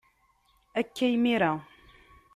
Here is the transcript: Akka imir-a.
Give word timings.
Akka 0.79 1.05
imir-a. 1.15 1.51